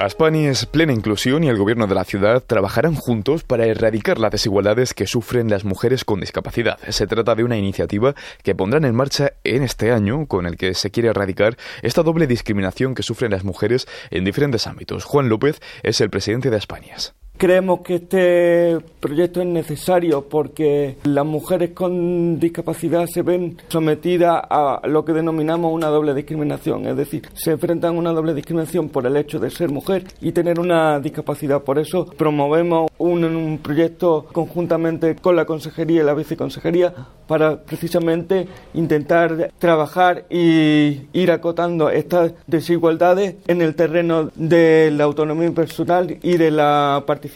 Aspani 0.00 0.46
es 0.46 0.64
plena 0.64 0.94
inclusión 0.94 1.44
y 1.44 1.48
el 1.48 1.58
gobierno 1.58 1.86
de 1.86 1.94
la 1.94 2.04
ciudad 2.04 2.42
trabajarán 2.42 2.94
juntos 2.94 3.44
para 3.44 3.66
erradicar 3.66 4.18
las 4.18 4.30
desigualdades 4.30 4.94
que 4.94 5.06
sufren 5.06 5.50
las 5.50 5.66
mujeres 5.66 6.06
con 6.06 6.20
discapacidad. 6.20 6.78
Se 6.88 7.06
trata 7.06 7.34
de 7.34 7.44
una 7.44 7.58
iniciativa 7.58 8.14
que 8.42 8.54
pondrán 8.54 8.86
en 8.86 8.94
marcha 8.94 9.34
en 9.44 9.62
este 9.62 9.92
año 9.92 10.24
con 10.24 10.46
el 10.46 10.56
que 10.56 10.72
se 10.72 10.90
quiere 10.90 11.10
erradicar 11.10 11.58
esta 11.82 12.02
doble 12.02 12.26
discriminación 12.26 12.94
que 12.94 13.02
sufren 13.02 13.30
las 13.30 13.44
mujeres 13.44 13.86
en 14.10 14.24
diferentes 14.24 14.66
ámbitos. 14.66 15.04
Juan 15.04 15.28
López 15.28 15.60
es 15.82 16.00
el 16.00 16.08
presidente 16.08 16.48
de 16.48 16.56
Aspanias. 16.56 17.14
Creemos 17.40 17.80
que 17.80 17.94
este 17.94 18.76
proyecto 19.00 19.40
es 19.40 19.46
necesario 19.46 20.28
porque 20.28 20.98
las 21.04 21.24
mujeres 21.24 21.70
con 21.70 22.38
discapacidad 22.38 23.06
se 23.06 23.22
ven 23.22 23.56
sometidas 23.68 24.42
a 24.50 24.82
lo 24.84 25.06
que 25.06 25.14
denominamos 25.14 25.72
una 25.72 25.86
doble 25.86 26.12
discriminación, 26.12 26.86
es 26.86 26.98
decir, 26.98 27.26
se 27.32 27.52
enfrentan 27.52 27.96
a 27.96 27.98
una 27.98 28.12
doble 28.12 28.34
discriminación 28.34 28.90
por 28.90 29.06
el 29.06 29.16
hecho 29.16 29.38
de 29.38 29.48
ser 29.48 29.70
mujer 29.70 30.04
y 30.20 30.32
tener 30.32 30.60
una 30.60 31.00
discapacidad. 31.00 31.62
Por 31.62 31.78
eso 31.78 32.04
promovemos 32.14 32.90
un, 32.98 33.58
proyecto 33.62 34.26
conjuntamente 34.32 35.16
con 35.16 35.34
la 35.34 35.46
Consejería 35.46 36.02
y 36.02 36.04
la 36.04 36.12
Viceconsejería 36.12 36.92
para 37.26 37.56
precisamente 37.62 38.48
intentar 38.74 39.50
trabajar 39.58 40.26
y 40.28 41.08
ir 41.14 41.30
acotando 41.30 41.88
estas 41.88 42.34
desigualdades 42.46 43.36
en 43.46 43.62
el 43.62 43.74
terreno 43.74 44.30
de 44.34 44.90
la 44.94 45.04
autonomía 45.04 45.50
personal 45.52 46.18
y 46.22 46.36
de 46.36 46.50
la 46.50 47.04
participación 47.06 47.29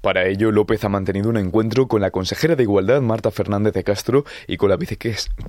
para 0.00 0.26
ello, 0.26 0.50
López 0.50 0.82
ha 0.84 0.88
mantenido 0.88 1.28
un 1.28 1.36
encuentro 1.36 1.86
con 1.86 2.00
la 2.00 2.10
consejera 2.10 2.56
de 2.56 2.62
Igualdad, 2.62 3.02
Marta 3.02 3.30
Fernández 3.30 3.74
de 3.74 3.84
Castro, 3.84 4.24
y 4.46 4.56
con 4.56 4.70
la 4.70 4.78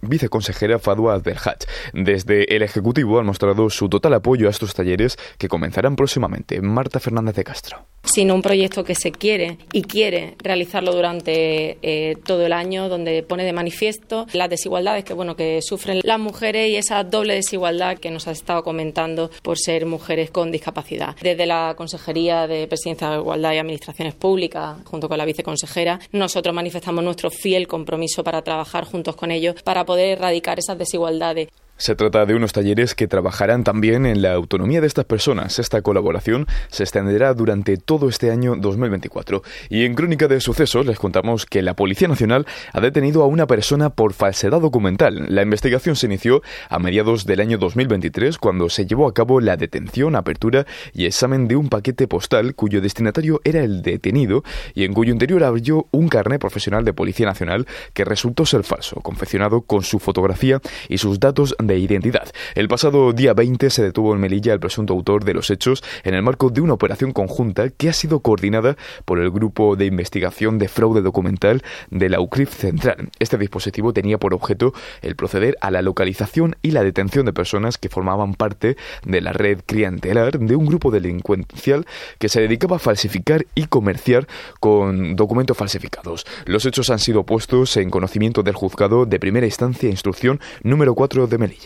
viceconsejera 0.02 0.78
Fadua 0.78 1.14
Alberhach. 1.14 1.66
Desde 1.94 2.54
el 2.54 2.62
Ejecutivo 2.62 3.20
han 3.20 3.26
mostrado 3.26 3.70
su 3.70 3.88
total 3.88 4.16
apoyo 4.16 4.48
a 4.48 4.52
estos 4.52 4.74
talleres 4.74 5.18
que 5.38 5.48
comenzarán 5.48 5.96
próximamente. 5.96 6.62
Marta 6.62 7.00
Fernández 7.00 7.36
de 7.36 7.44
Castro. 7.46 7.91
Sino 8.14 8.36
un 8.36 8.42
proyecto 8.42 8.84
que 8.84 8.96
se 8.96 9.12
quiere 9.12 9.58
y 9.72 9.84
quiere 9.84 10.36
realizarlo 10.44 10.94
durante 10.94 11.78
eh, 11.82 12.18
todo 12.26 12.46
el 12.46 12.54
año, 12.54 12.90
donde 12.90 13.24
pone 13.24 13.46
de 13.46 13.54
manifiesto 13.54 14.28
las 14.34 14.50
desigualdades 14.50 15.04
que, 15.04 15.14
bueno, 15.14 15.36
que 15.36 15.62
sufren 15.62 16.02
las 16.04 16.20
mujeres 16.20 16.70
y 16.70 16.76
esa 16.76 17.04
doble 17.04 17.36
desigualdad 17.36 17.98
que 17.98 18.12
nos 18.12 18.28
ha 18.28 18.32
estado 18.32 18.64
comentando 18.64 19.32
por 19.42 19.58
ser 19.58 19.86
mujeres 19.86 20.30
con 20.32 20.52
discapacidad. 20.52 21.16
Desde 21.22 21.46
la 21.46 21.74
Consejería 21.78 22.48
de 22.48 22.68
Presidencia 22.68 23.10
de 23.10 23.18
Igualdad 23.18 23.54
y 23.54 23.58
Administraciones 23.58 24.14
Públicas, 24.14 24.78
junto 24.86 25.08
con 25.08 25.18
la 25.18 25.26
viceconsejera, 25.26 26.00
nosotros 26.12 26.54
manifestamos 26.54 27.04
nuestro 27.04 27.30
fiel 27.30 27.68
compromiso 27.68 28.24
para 28.24 28.42
trabajar 28.42 28.86
juntos 28.86 29.16
con 29.16 29.32
ellos 29.32 29.56
para 29.64 29.86
poder 29.86 30.18
erradicar 30.18 30.60
esas 30.60 30.78
desigualdades. 30.78 31.50
Se 31.82 31.96
trata 31.96 32.28
de 32.28 32.36
unos 32.36 32.54
talleres 32.54 32.94
que 32.94 33.08
trabajarán 33.08 33.64
también 33.64 34.06
en 34.06 34.22
la 34.22 34.34
autonomía 34.34 34.82
de 34.82 34.86
estas 34.86 35.06
personas. 35.06 35.58
Esta 35.58 35.82
colaboración 35.82 36.46
se 36.70 36.84
extenderá 36.84 37.34
durante 37.34 37.76
todo 37.78 38.08
este 38.08 38.30
año 38.30 38.56
2024. 38.56 39.42
Y 39.68 39.86
en 39.86 39.96
Crónica 39.96 40.28
de 40.28 40.42
Sucesos 40.42 40.86
les 40.86 41.00
contamos 41.00 41.48
que 41.48 41.64
la 41.64 41.76
Policía 41.76 42.08
Nacional 42.08 42.46
ha 42.72 42.82
detenido 42.82 43.24
a 43.24 43.26
una 43.26 43.48
persona 43.48 43.90
por 43.90 44.14
falsedad 44.14 44.62
documental. 44.62 45.26
La 45.30 45.42
investigación 45.42 45.96
se 45.96 46.06
inició 46.06 46.44
a 46.70 46.78
mediados 46.78 47.26
del 47.26 47.40
año 47.40 47.58
2023 47.58 48.38
cuando 48.38 48.70
se 48.70 48.86
llevó 48.86 49.08
a 49.08 49.16
cabo 49.16 49.42
la 49.42 49.58
detención, 49.58 50.16
apertura 50.16 50.68
y 50.94 51.08
examen 51.08 51.48
de 51.48 51.56
un 51.56 51.70
paquete 51.70 52.08
postal 52.08 52.54
cuyo 52.54 52.80
destinatario 52.80 53.42
era 53.44 53.64
el 53.64 53.82
detenido 53.82 54.44
y 54.76 54.84
en 54.84 54.94
cuyo 54.94 55.14
interior 55.14 55.44
abrió 55.44 55.88
un 55.90 56.10
carnet 56.10 56.40
profesional 56.40 56.86
de 56.86 56.94
Policía 56.94 57.26
Nacional 57.26 57.66
que 57.96 58.06
resultó 58.06 58.46
ser 58.46 58.62
falso, 58.62 59.02
confeccionado 59.02 59.62
con 59.62 59.82
su 59.82 59.98
fotografía 59.98 60.62
y 60.88 61.00
sus 61.00 61.20
datos 61.20 61.56
de 61.72 61.80
identidad. 61.80 62.30
El 62.56 62.68
pasado 62.68 63.14
día 63.14 63.34
20 63.34 63.70
se 63.70 63.84
detuvo 63.84 64.14
en 64.14 64.20
Melilla 64.20 64.54
el 64.54 64.60
presunto 64.60 64.94
autor 64.94 65.24
de 65.24 65.34
los 65.34 65.50
hechos 65.50 65.84
en 66.04 66.14
el 66.14 66.22
marco 66.22 66.50
de 66.50 66.60
una 66.60 66.74
operación 66.74 67.14
conjunta 67.14 67.70
que 67.70 67.88
ha 67.88 67.94
sido 67.94 68.20
coordinada 68.20 68.76
por 69.06 69.20
el 69.20 69.32
Grupo 69.32 69.76
de 69.76 69.86
Investigación 69.86 70.58
de 70.58 70.68
Fraude 70.68 71.02
Documental 71.02 71.64
de 71.90 72.10
la 72.10 72.20
UCRIF 72.20 72.54
Central. 72.54 73.10
Este 73.20 73.38
dispositivo 73.38 73.94
tenía 73.94 74.18
por 74.18 74.34
objeto 74.34 74.74
el 75.02 75.16
proceder 75.16 75.56
a 75.62 75.72
la 75.72 75.82
localización 75.82 76.58
y 76.62 76.72
la 76.72 76.84
detención 76.84 77.26
de 77.26 77.34
personas 77.34 77.78
que 77.78 77.88
formaban 77.88 78.34
parte 78.34 78.76
de 79.06 79.22
la 79.22 79.32
red 79.32 79.62
clientelar 79.66 80.40
de 80.40 80.56
un 80.56 80.66
grupo 80.66 80.92
delincuencial 80.92 81.86
que 82.20 82.28
se 82.28 82.42
dedicaba 82.42 82.76
a 82.76 82.80
falsificar 82.80 83.46
y 83.56 83.68
comerciar 83.68 84.28
con 84.60 85.16
documentos 85.16 85.56
falsificados. 85.56 86.26
Los 86.46 86.66
hechos 86.66 86.90
han 86.90 87.00
sido 87.00 87.24
puestos 87.24 87.78
en 87.78 87.90
conocimiento 87.90 88.44
del 88.44 88.56
juzgado 88.56 89.06
de 89.06 89.20
primera 89.20 89.46
instancia 89.46 89.88
e 89.88 89.92
instrucción 89.92 90.42
número 90.64 90.96
4 90.96 91.28
de 91.28 91.38
Melilla. 91.38 91.61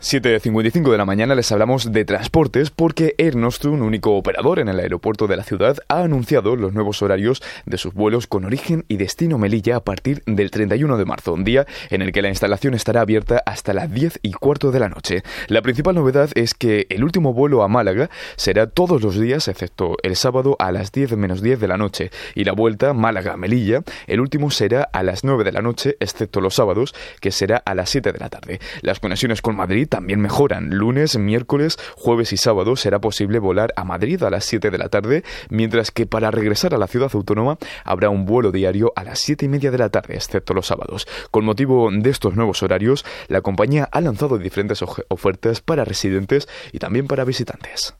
7.55 0.00 0.92
de 0.92 0.96
la 0.96 1.04
mañana 1.04 1.34
les 1.34 1.50
hablamos 1.50 1.90
de 1.90 2.04
transportes 2.04 2.70
porque 2.70 3.16
Air 3.18 3.34
Nostrum, 3.34 3.82
único 3.82 4.14
operador 4.14 4.60
en 4.60 4.68
el 4.68 4.78
aeropuerto 4.78 5.26
de 5.26 5.36
la 5.36 5.42
ciudad, 5.42 5.78
ha 5.88 6.02
anunciado 6.02 6.54
los 6.54 6.72
nuevos 6.72 7.02
horarios 7.02 7.42
de 7.66 7.78
sus 7.78 7.94
vuelos 7.94 8.28
con 8.28 8.44
origen 8.44 8.84
y 8.86 8.96
destino 8.96 9.38
Melilla 9.38 9.74
a 9.74 9.80
partir 9.80 10.22
del 10.24 10.52
31 10.52 10.98
de 10.98 11.04
marzo, 11.04 11.32
un 11.32 11.42
día 11.42 11.66
en 11.90 12.02
el 12.02 12.12
que 12.12 12.22
la 12.22 12.28
instalación 12.28 12.74
estará 12.74 13.00
abierta 13.00 13.42
hasta 13.44 13.74
las 13.74 13.92
10 13.92 14.20
y 14.22 14.30
cuarto 14.34 14.70
de 14.70 14.78
la 14.78 14.88
noche. 14.88 15.24
La 15.48 15.62
principal 15.62 15.96
novedad 15.96 16.30
es 16.36 16.54
que 16.54 16.86
el 16.90 17.02
último 17.02 17.34
vuelo 17.34 17.64
a 17.64 17.68
Málaga 17.68 18.08
será 18.36 18.68
todos 18.68 19.02
los 19.02 19.18
días, 19.18 19.48
excepto 19.48 19.96
el 20.04 20.14
sábado 20.14 20.54
a 20.60 20.70
las 20.70 20.92
10 20.92 21.16
menos 21.16 21.42
10 21.42 21.58
de 21.58 21.66
la 21.66 21.76
noche, 21.76 22.12
y 22.36 22.44
la 22.44 22.52
vuelta 22.52 22.92
Málaga-Melilla, 22.92 23.82
el 24.06 24.20
último 24.20 24.52
será 24.52 24.82
a 24.84 25.02
las 25.02 25.24
9 25.24 25.42
de 25.42 25.52
la 25.52 25.60
noche, 25.60 25.96
excepto 25.98 26.40
los 26.40 26.54
sábados, 26.54 26.94
que 27.20 27.32
será 27.32 27.56
a 27.56 27.74
las 27.74 27.90
7 27.90 28.12
de 28.12 28.18
la 28.20 28.28
tarde. 28.28 28.60
Las 28.82 29.00
conexiones 29.00 29.42
con 29.42 29.56
Madrid 29.56 29.87
también 29.88 30.20
mejoran. 30.20 30.70
Lunes, 30.70 31.18
miércoles, 31.18 31.78
jueves 31.96 32.32
y 32.32 32.36
sábado 32.36 32.76
será 32.76 33.00
posible 33.00 33.38
volar 33.38 33.72
a 33.76 33.84
Madrid 33.84 34.22
a 34.22 34.30
las 34.30 34.44
7 34.44 34.70
de 34.70 34.78
la 34.78 34.88
tarde, 34.88 35.24
mientras 35.48 35.90
que 35.90 36.06
para 36.06 36.30
regresar 36.30 36.74
a 36.74 36.78
la 36.78 36.86
ciudad 36.86 37.10
autónoma 37.12 37.58
habrá 37.84 38.10
un 38.10 38.24
vuelo 38.24 38.52
diario 38.52 38.92
a 38.96 39.04
las 39.04 39.20
7 39.20 39.46
y 39.46 39.48
media 39.48 39.70
de 39.70 39.78
la 39.78 39.88
tarde, 39.88 40.14
excepto 40.14 40.54
los 40.54 40.66
sábados. 40.66 41.06
Con 41.30 41.44
motivo 41.44 41.90
de 41.92 42.10
estos 42.10 42.36
nuevos 42.36 42.62
horarios, 42.62 43.04
la 43.28 43.40
compañía 43.40 43.88
ha 43.90 44.00
lanzado 44.00 44.38
diferentes 44.38 44.82
ofertas 45.08 45.60
para 45.60 45.84
residentes 45.84 46.48
y 46.72 46.78
también 46.78 47.06
para 47.06 47.24
visitantes. 47.24 47.94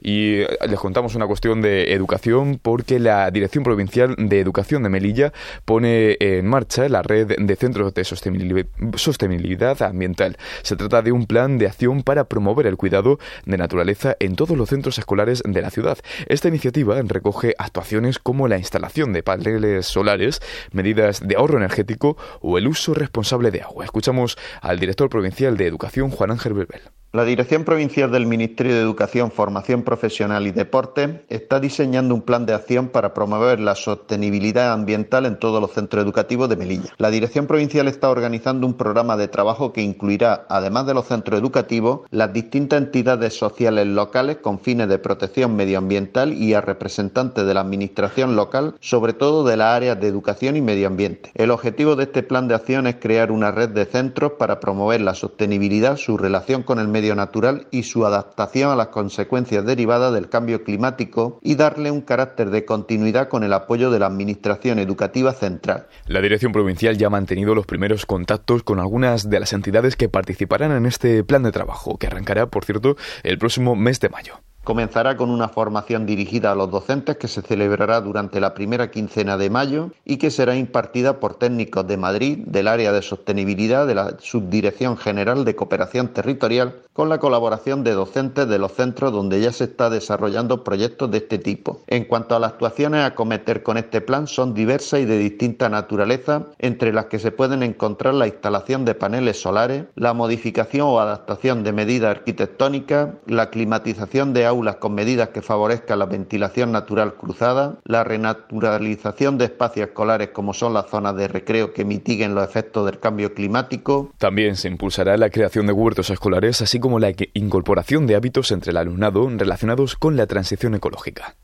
Y 0.00 0.40
eh, 0.40 0.48
les 0.68 0.78
contamos 0.78 1.14
una 1.14 1.26
cuestión 1.26 1.60
de 1.60 1.92
educación 1.92 2.58
porque 2.60 2.98
la 2.98 3.30
Dirección 3.30 3.64
Provincial 3.64 4.14
de 4.18 4.40
Educación 4.40 4.82
de 4.82 4.88
Melilla 4.88 5.32
pone 5.64 6.16
en 6.20 6.46
marcha 6.46 6.88
la 6.88 7.02
red 7.02 7.36
de 7.38 7.56
centros 7.56 7.94
de 7.94 8.04
sostenibilidad 8.04 9.82
ambiental. 9.82 10.36
Se 10.62 10.76
trata 10.76 11.02
de 11.02 11.12
un 11.12 11.26
plan 11.26 11.58
de 11.58 11.66
acción 11.66 12.02
para 12.02 12.24
promover 12.24 12.66
el 12.66 12.76
cuidado 12.76 13.18
de 13.44 13.58
naturaleza 13.58 14.16
en 14.20 14.36
todos 14.36 14.56
los 14.56 14.68
centros 14.68 14.98
escolares 14.98 15.42
de 15.44 15.62
la 15.62 15.70
ciudad. 15.70 15.98
Esta 16.26 16.48
iniciativa 16.48 17.00
recoge 17.02 17.54
actuaciones 17.58 18.18
como 18.18 18.48
la 18.48 18.58
instalación 18.58 19.12
de 19.12 19.22
paneles 19.22 19.86
solares, 19.86 20.40
medidas 20.72 21.26
de 21.26 21.36
ahorro 21.36 21.58
energético 21.58 22.16
o 22.40 22.58
el 22.58 22.68
uso 22.68 22.94
responsable 22.94 23.50
de 23.50 23.62
agua. 23.62 23.84
Escuchamos 23.84 24.36
al 24.60 24.78
director 24.78 25.08
provincial 25.08 25.56
de 25.56 25.66
Educación, 25.66 26.10
Juan 26.10 26.30
Ángel 26.30 26.54
Belbel. 26.54 26.97
La 27.18 27.24
Dirección 27.24 27.64
Provincial 27.64 28.12
del 28.12 28.26
Ministerio 28.26 28.76
de 28.76 28.80
Educación, 28.80 29.32
Formación 29.32 29.82
Profesional 29.82 30.46
y 30.46 30.52
Deporte 30.52 31.24
está 31.28 31.58
diseñando 31.58 32.14
un 32.14 32.22
plan 32.22 32.46
de 32.46 32.54
acción 32.54 32.90
para 32.90 33.12
promover 33.12 33.58
la 33.58 33.74
sostenibilidad 33.74 34.72
ambiental 34.72 35.26
en 35.26 35.36
todos 35.36 35.60
los 35.60 35.72
centros 35.72 36.04
educativos 36.04 36.48
de 36.48 36.54
Melilla. 36.54 36.94
La 36.96 37.10
Dirección 37.10 37.48
Provincial 37.48 37.88
está 37.88 38.08
organizando 38.08 38.68
un 38.68 38.74
programa 38.74 39.16
de 39.16 39.26
trabajo 39.26 39.72
que 39.72 39.82
incluirá, 39.82 40.46
además 40.48 40.86
de 40.86 40.94
los 40.94 41.06
centros 41.06 41.40
educativos, 41.40 42.02
las 42.12 42.32
distintas 42.32 42.82
entidades 42.82 43.36
sociales 43.36 43.88
locales 43.88 44.36
con 44.36 44.60
fines 44.60 44.88
de 44.88 45.00
protección 45.00 45.56
medioambiental 45.56 46.32
y 46.32 46.54
a 46.54 46.60
representantes 46.60 47.44
de 47.44 47.52
la 47.52 47.62
Administración 47.62 48.36
local, 48.36 48.76
sobre 48.78 49.12
todo 49.12 49.42
de 49.42 49.56
las 49.56 49.74
áreas 49.74 50.00
de 50.00 50.06
educación 50.06 50.54
y 50.54 50.60
medio 50.60 50.86
ambiente. 50.86 51.32
El 51.34 51.50
objetivo 51.50 51.96
de 51.96 52.04
este 52.04 52.22
plan 52.22 52.46
de 52.46 52.54
acción 52.54 52.86
es 52.86 52.94
crear 52.94 53.32
una 53.32 53.50
red 53.50 53.70
de 53.70 53.86
centros 53.86 54.34
para 54.38 54.60
promover 54.60 55.00
la 55.00 55.16
sostenibilidad, 55.16 55.96
su 55.96 56.16
relación 56.16 56.62
con 56.62 56.78
el 56.78 56.86
medio 56.86 57.07
natural 57.14 57.66
y 57.70 57.84
su 57.84 58.06
adaptación 58.06 58.70
a 58.70 58.76
las 58.76 58.88
consecuencias 58.88 59.64
derivadas 59.64 60.12
del 60.12 60.28
cambio 60.28 60.64
climático 60.64 61.38
y 61.42 61.54
darle 61.54 61.90
un 61.90 62.00
carácter 62.00 62.50
de 62.50 62.64
continuidad 62.64 63.28
con 63.28 63.44
el 63.44 63.52
apoyo 63.52 63.90
de 63.90 63.98
la 63.98 64.06
Administración 64.06 64.78
Educativa 64.78 65.32
Central. 65.32 65.86
La 66.06 66.20
Dirección 66.20 66.52
Provincial 66.52 66.96
ya 66.96 67.08
ha 67.08 67.10
mantenido 67.10 67.54
los 67.54 67.66
primeros 67.66 68.06
contactos 68.06 68.62
con 68.62 68.80
algunas 68.80 69.28
de 69.30 69.40
las 69.40 69.52
entidades 69.52 69.96
que 69.96 70.08
participarán 70.08 70.72
en 70.72 70.86
este 70.86 71.24
plan 71.24 71.42
de 71.42 71.52
trabajo, 71.52 71.98
que 71.98 72.06
arrancará, 72.06 72.46
por 72.46 72.64
cierto, 72.64 72.96
el 73.22 73.38
próximo 73.38 73.76
mes 73.76 74.00
de 74.00 74.08
mayo. 74.08 74.40
Comenzará 74.68 75.16
con 75.16 75.30
una 75.30 75.48
formación 75.48 76.04
dirigida 76.04 76.52
a 76.52 76.54
los 76.54 76.70
docentes 76.70 77.16
que 77.16 77.26
se 77.26 77.40
celebrará 77.40 78.02
durante 78.02 78.38
la 78.38 78.52
primera 78.52 78.90
quincena 78.90 79.38
de 79.38 79.48
mayo 79.48 79.92
y 80.04 80.18
que 80.18 80.30
será 80.30 80.56
impartida 80.56 81.20
por 81.20 81.36
técnicos 81.36 81.86
de 81.86 81.96
Madrid 81.96 82.40
del 82.44 82.68
área 82.68 82.92
de 82.92 83.00
sostenibilidad 83.00 83.86
de 83.86 83.94
la 83.94 84.16
Subdirección 84.20 84.98
General 84.98 85.46
de 85.46 85.56
Cooperación 85.56 86.08
Territorial 86.08 86.82
con 86.92 87.08
la 87.08 87.18
colaboración 87.18 87.82
de 87.82 87.92
docentes 87.92 88.46
de 88.46 88.58
los 88.58 88.72
centros 88.72 89.12
donde 89.12 89.40
ya 89.40 89.52
se 89.52 89.64
está 89.64 89.88
desarrollando 89.88 90.64
proyectos 90.64 91.10
de 91.12 91.18
este 91.18 91.38
tipo. 91.38 91.80
En 91.86 92.04
cuanto 92.04 92.34
a 92.36 92.38
las 92.38 92.52
actuaciones 92.52 93.06
a 93.06 93.14
cometer 93.14 93.62
con 93.62 93.78
este 93.78 94.02
plan 94.02 94.26
son 94.26 94.52
diversas 94.52 95.00
y 95.00 95.04
de 95.06 95.16
distinta 95.16 95.70
naturaleza, 95.70 96.48
entre 96.58 96.92
las 96.92 97.06
que 97.06 97.20
se 97.20 97.30
pueden 97.30 97.62
encontrar 97.62 98.14
la 98.14 98.26
instalación 98.26 98.84
de 98.84 98.94
paneles 98.94 99.40
solares, 99.40 99.84
la 99.94 100.12
modificación 100.12 100.88
o 100.88 101.00
adaptación 101.00 101.62
de 101.62 101.72
medidas 101.72 102.10
arquitectónicas, 102.10 103.10
la 103.26 103.48
climatización 103.48 104.34
de 104.34 104.44
con 104.76 104.94
medidas 104.94 105.30
que 105.30 105.42
favorezcan 105.42 105.98
la 105.98 106.06
ventilación 106.06 106.72
natural 106.72 107.14
cruzada, 107.14 107.78
la 107.84 108.04
renaturalización 108.04 109.38
de 109.38 109.46
espacios 109.46 109.88
escolares 109.88 110.30
como 110.30 110.52
son 110.52 110.74
las 110.74 110.88
zonas 110.90 111.16
de 111.16 111.28
recreo 111.28 111.72
que 111.72 111.84
mitiguen 111.84 112.34
los 112.34 112.44
efectos 112.44 112.86
del 112.86 112.98
cambio 112.98 113.34
climático. 113.34 114.12
También 114.18 114.56
se 114.56 114.68
impulsará 114.68 115.16
la 115.16 115.30
creación 115.30 115.66
de 115.66 115.72
huertos 115.72 116.10
escolares, 116.10 116.60
así 116.62 116.78
como 116.78 116.98
la 116.98 117.12
incorporación 117.34 118.06
de 118.06 118.16
hábitos 118.16 118.50
entre 118.52 118.70
el 118.70 118.76
alumnado 118.76 119.28
relacionados 119.28 119.96
con 119.96 120.16
la 120.16 120.26
transición 120.26 120.74
ecológica. 120.74 121.36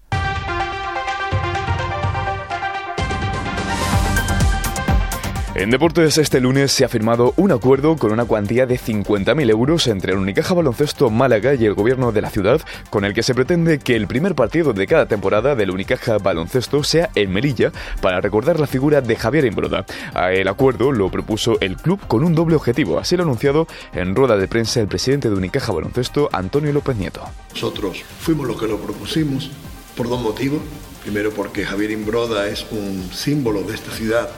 En 5.56 5.70
deportes 5.70 6.18
este 6.18 6.40
lunes 6.40 6.73
se 6.73 6.84
ha 6.84 6.88
firmado 6.88 7.32
un 7.37 7.52
acuerdo 7.52 7.96
con 7.96 8.11
una 8.11 8.25
cuantía 8.25 8.66
de 8.66 8.76
50.000 8.76 9.50
euros 9.50 9.87
entre 9.87 10.12
el 10.12 10.18
Unicaja 10.18 10.52
Baloncesto 10.52 11.11
Málaga 11.11 11.54
y 11.54 11.64
el 11.64 11.75
gobierno 11.75 12.11
de 12.11 12.23
la 12.23 12.30
ciudad, 12.30 12.61
con 12.90 13.04
el 13.04 13.14
que 13.14 13.23
se 13.23 13.37
pretende 13.37 13.78
que 13.78 13.94
el 13.94 14.08
primer 14.08 14.34
partido 14.34 14.73
de 14.73 14.88
cada 14.88 15.06
temporada 15.06 15.54
del 15.54 15.70
Unicaja 15.70 16.18
Baloncesto 16.18 16.82
sea 16.82 17.11
en 17.14 17.32
Melilla 17.32 17.70
para 18.02 18.20
recordar 18.20 18.58
la 18.58 18.66
figura 18.66 19.00
de 19.00 19.14
Javier 19.14 19.44
Imbroda. 19.44 19.87
El 20.32 20.49
acuerdo 20.49 20.90
lo 20.90 21.08
propuso 21.08 21.56
el 21.61 21.76
club 21.76 22.00
con 22.08 22.25
un 22.25 22.34
doble 22.34 22.56
objetivo, 22.56 22.99
así 22.99 23.16
lo 23.16 23.23
ha 23.23 23.26
anunciado 23.26 23.68
en 23.92 24.16
rueda 24.16 24.37
de 24.37 24.49
prensa 24.49 24.80
el 24.80 24.88
presidente 24.88 25.30
de 25.30 25.37
Unicaja 25.37 25.73
Baloncesto, 25.73 26.30
Antonio 26.32 26.73
López 26.73 26.96
Nieto. 26.96 27.23
Nosotros 27.52 28.02
fuimos 28.18 28.49
los 28.49 28.61
que 28.61 28.66
lo 28.66 28.78
propusimos 28.78 29.52
por 29.96 30.08
dos 30.08 30.20
motivos. 30.20 30.62
Primero 31.04 31.30
porque 31.30 31.64
Javier 31.64 31.92
Imbroda 31.92 32.49
es 32.49 32.66
un 32.73 33.08
símbolo 33.12 33.62
de 33.62 33.75
esta 33.75 33.92
ciudad 33.92 34.28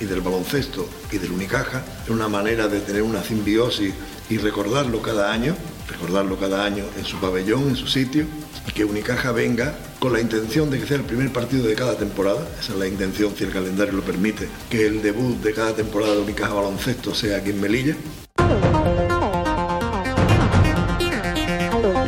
y 0.00 0.04
del 0.04 0.20
baloncesto 0.20 0.88
y 1.12 1.18
del 1.18 1.32
Unicaja, 1.32 1.82
es 2.04 2.10
una 2.10 2.28
manera 2.28 2.68
de 2.68 2.80
tener 2.80 3.02
una 3.02 3.22
simbiosis 3.22 3.92
y 4.28 4.38
recordarlo 4.38 5.02
cada 5.02 5.32
año, 5.32 5.54
recordarlo 5.88 6.38
cada 6.38 6.64
año 6.64 6.84
en 6.98 7.04
su 7.04 7.18
pabellón, 7.18 7.68
en 7.68 7.76
su 7.76 7.86
sitio, 7.86 8.24
y 8.66 8.72
que 8.72 8.84
Unicaja 8.84 9.32
venga 9.32 9.76
con 9.98 10.12
la 10.12 10.20
intención 10.20 10.70
de 10.70 10.80
que 10.80 10.86
sea 10.86 10.96
el 10.96 11.04
primer 11.04 11.32
partido 11.32 11.66
de 11.66 11.74
cada 11.74 11.96
temporada, 11.96 12.46
esa 12.60 12.72
es 12.72 12.78
la 12.78 12.86
intención 12.86 13.34
si 13.36 13.44
el 13.44 13.50
calendario 13.50 13.94
lo 13.94 14.02
permite, 14.02 14.48
que 14.70 14.86
el 14.86 15.02
debut 15.02 15.36
de 15.42 15.52
cada 15.52 15.74
temporada 15.74 16.14
de 16.14 16.20
Unicaja 16.20 16.54
Baloncesto 16.54 17.14
sea 17.14 17.38
aquí 17.38 17.50
en 17.50 17.60
Melilla. 17.60 17.96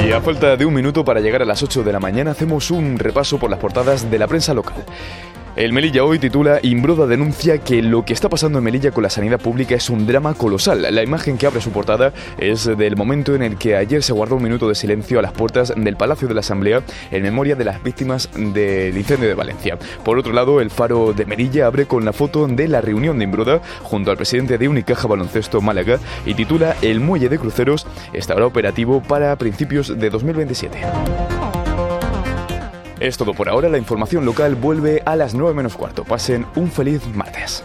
Y 0.07 0.13
a 0.13 0.21
falta 0.21 0.57
de 0.57 0.65
un 0.65 0.73
minuto 0.73 1.05
para 1.05 1.21
llegar 1.21 1.43
a 1.43 1.45
las 1.45 1.63
8 1.63 1.83
de 1.83 1.93
la 1.93 1.99
mañana 1.99 2.31
hacemos 2.31 2.71
un 2.71 2.99
repaso 2.99 3.39
por 3.39 3.51
las 3.51 3.59
portadas 3.59 4.09
de 4.09 4.19
la 4.19 4.29
prensa 4.29 4.55
local. 4.55 4.85
El 5.57 5.73
Melilla 5.73 6.05
hoy 6.05 6.19
titula 6.19 6.59
Imbroda 6.61 7.07
denuncia 7.07 7.57
que 7.57 7.81
lo 7.81 8.05
que 8.05 8.13
está 8.13 8.29
pasando 8.29 8.59
en 8.59 8.65
Melilla 8.65 8.91
con 8.91 9.03
la 9.03 9.09
sanidad 9.09 9.41
pública 9.41 9.75
es 9.75 9.89
un 9.89 10.07
drama 10.07 10.35
colosal. 10.35 10.83
La 10.95 11.03
imagen 11.03 11.39
que 11.39 11.47
abre 11.47 11.63
su 11.63 11.71
portada 11.71 12.13
es 12.37 12.67
del 12.67 12.95
momento 12.95 13.35
en 13.35 13.43
el 13.43 13.57
que 13.57 13.75
ayer 13.75 14.03
se 14.03 14.13
guardó 14.13 14.37
un 14.37 14.43
minuto 14.43 14.69
de 14.69 14.75
silencio 14.75 15.19
a 15.19 15.23
las 15.23 15.33
puertas 15.33 15.73
del 15.75 15.97
Palacio 15.97 16.29
de 16.29 16.35
la 16.35 16.41
Asamblea 16.41 16.83
en 17.11 17.23
memoria 17.23 17.57
de 17.57 17.65
las 17.65 17.83
víctimas 17.83 18.29
del 18.35 18.99
incendio 18.99 19.29
de 19.29 19.35
Valencia. 19.35 19.79
Por 20.05 20.19
otro 20.19 20.35
lado, 20.35 20.61
el 20.61 20.69
Faro 20.69 21.15
de 21.15 21.25
Melilla 21.25 21.69
abre 21.69 21.87
con 21.87 22.05
la 22.05 22.13
foto 22.13 22.47
de 22.47 22.69
la 22.69 22.83
reunión 22.83 23.17
de 23.17 23.25
Imbroda 23.25 23.63
junto 23.83 24.11
al 24.11 24.19
presidente 24.19 24.59
de 24.59 24.69
Unicaja 24.69 25.09
Baloncesto 25.09 25.63
Málaga 25.63 25.99
y 26.27 26.35
titula 26.35 26.77
El 26.83 27.01
muelle 27.01 27.31
de 27.31 27.39
cruceros 27.39 27.87
estará 28.13 28.45
operativo 28.45 29.03
para 29.03 29.35
principios 29.37 29.99
de 29.99 30.11
2027. 30.11 31.46
Es 32.99 33.19
todo 33.19 33.35
por 33.35 33.49
ahora, 33.49 33.69
la 33.69 33.77
información 33.77 34.25
local 34.25 34.55
vuelve 34.55 35.03
a 35.05 35.17
las 35.17 35.35
9 35.35 35.55
menos 35.55 35.77
cuarto. 35.77 36.05
Pasen 36.05 36.47
un 36.57 36.71
feliz 36.71 37.07
martes. 37.15 37.63